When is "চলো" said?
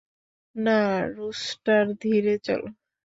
2.39-2.67